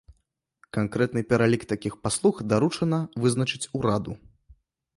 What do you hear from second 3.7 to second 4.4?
ураду.